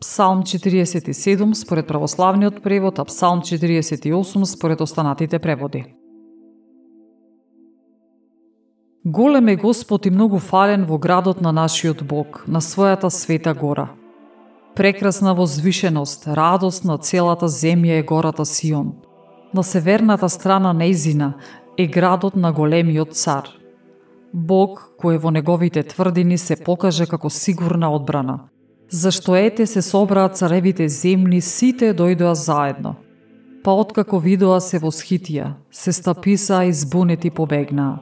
Псалм 0.00 0.42
47 0.42 1.54
според 1.54 1.86
православниот 1.86 2.62
превод, 2.62 2.98
а 2.98 3.04
Псалм 3.04 3.40
48 3.40 4.44
според 4.44 4.80
останатите 4.80 5.38
преводи. 5.38 5.84
Голем 9.04 9.48
е 9.48 9.56
Господ 9.56 10.06
и 10.06 10.10
многу 10.10 10.38
фален 10.38 10.84
во 10.84 10.98
градот 10.98 11.40
на 11.40 11.52
нашиот 11.52 12.04
Бог, 12.04 12.44
на 12.48 12.60
својата 12.60 13.08
света 13.08 13.54
гора. 13.54 13.88
Прекрасна 14.76 15.34
возвишеност, 15.34 16.26
радост 16.26 16.84
на 16.84 16.98
целата 16.98 17.48
земја 17.48 17.98
е 17.98 18.02
гората 18.02 18.44
Сион. 18.44 18.92
На 19.54 19.62
северната 19.62 20.28
страна 20.28 20.72
неизина 20.72 21.34
е 21.78 21.86
градот 21.86 22.36
на 22.36 22.52
големиот 22.52 23.14
цар. 23.14 23.48
Бог, 24.34 24.92
кој 25.00 25.18
во 25.18 25.30
неговите 25.30 25.82
тврдини 25.82 26.38
се 26.38 26.56
покаже 26.56 27.06
како 27.06 27.30
сигурна 27.30 27.90
одбрана. 27.90 28.38
Зашто 28.90 29.36
ете 29.36 29.66
се 29.66 29.82
собраа 29.82 30.28
царевите 30.32 30.88
земни, 30.88 31.40
сите 31.40 31.92
дојдоа 31.92 32.32
заедно. 32.32 32.94
Па 33.64 33.74
откако 33.76 34.16
видоа 34.16 34.62
се 34.64 34.80
восхитија, 34.80 35.60
се 35.70 35.92
стаписа 35.92 36.62
и 36.64 36.72
збунети 36.72 37.30
побегнаа. 37.30 37.98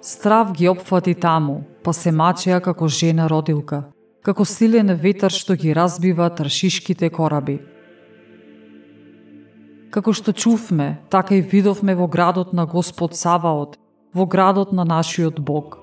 Страв 0.00 0.52
ги 0.52 0.68
опфати 0.68 1.14
таму, 1.14 1.64
па 1.84 1.92
се 1.92 2.12
мачеа 2.12 2.60
како 2.64 2.88
жена 2.88 3.28
родилка, 3.28 3.82
како 4.24 4.44
силен 4.44 4.94
ветар 4.96 5.30
што 5.30 5.52
ги 5.52 5.76
разбива 5.76 6.30
тршишките 6.30 7.10
кораби. 7.10 7.58
Како 9.92 10.16
што 10.16 10.32
чувме, 10.32 10.98
така 11.10 11.36
и 11.36 11.44
видовме 11.44 11.94
во 11.94 12.08
градот 12.08 12.56
на 12.56 12.64
Господ 12.64 13.12
Саваот, 13.16 13.76
во 14.14 14.24
градот 14.24 14.72
на 14.72 14.84
нашиот 14.84 15.40
Бог. 15.40 15.78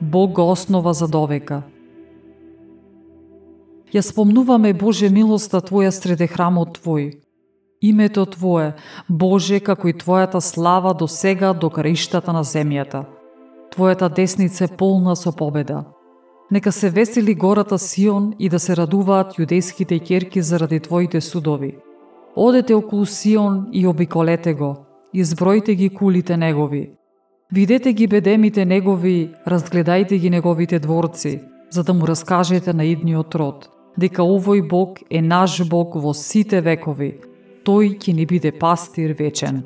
Бог 0.00 0.32
го 0.32 0.50
основа 0.52 0.92
за 0.92 1.08
довека. 1.08 1.62
Ја 3.92 4.02
спомнуваме 4.02 4.72
Боже 4.72 5.10
милоста 5.10 5.60
Твоја 5.60 5.90
среде 5.90 6.26
храмот 6.26 6.80
Твој. 6.80 7.20
Името 7.80 8.26
Твое, 8.26 8.74
Боже, 9.08 9.60
како 9.60 9.88
и 9.88 9.94
Твојата 9.94 10.40
слава 10.40 10.94
до 10.94 11.08
сега 11.08 11.52
до 11.52 11.70
краиштата 11.70 12.32
на 12.32 12.44
земјата– 12.44 13.06
Твојата 13.78 14.08
десница 14.08 14.64
е 14.64 14.76
полна 14.76 15.14
со 15.16 15.32
победа. 15.32 15.84
Нека 16.50 16.72
се 16.72 16.90
весели 16.90 17.34
гората 17.34 17.78
Сион 17.78 18.32
и 18.38 18.48
да 18.48 18.58
се 18.58 18.76
радуваат 18.76 19.36
јудејските 19.38 20.00
керки 20.06 20.42
заради 20.42 20.80
Твоите 20.80 21.20
судови. 21.20 21.76
Одете 22.36 22.74
околу 22.74 23.06
Сион 23.06 23.68
и 23.72 23.86
обиколете 23.86 24.54
го, 24.54 24.86
избројте 25.14 25.74
ги 25.74 25.88
кулите 25.90 26.36
негови. 26.36 26.90
Видете 27.52 27.92
ги 27.92 28.06
бедемите 28.06 28.64
негови, 28.64 29.30
разгледајте 29.46 30.18
ги 30.18 30.30
неговите 30.30 30.78
дворци, 30.78 31.40
за 31.70 31.84
да 31.84 31.94
му 31.94 32.06
раскажете 32.06 32.72
на 32.72 32.84
идниот 32.84 33.34
род, 33.34 33.68
дека 33.98 34.22
овој 34.22 34.62
Бог 34.68 35.02
е 35.10 35.20
наш 35.22 35.58
Бог 35.68 35.96
во 35.98 36.14
сите 36.14 36.60
векови, 36.62 37.10
тој 37.66 37.98
ќе 37.98 38.14
ни 38.14 38.26
биде 38.26 38.52
пастир 38.54 39.16
вечен. 39.18 39.64